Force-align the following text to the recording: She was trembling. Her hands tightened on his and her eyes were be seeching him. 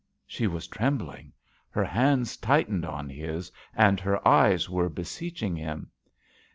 She 0.25 0.47
was 0.47 0.65
trembling. 0.65 1.31
Her 1.69 1.83
hands 1.83 2.35
tightened 2.35 2.85
on 2.87 3.07
his 3.07 3.51
and 3.75 3.99
her 3.99 4.27
eyes 4.27 4.67
were 4.67 4.89
be 4.89 5.03
seeching 5.03 5.55
him. 5.55 5.91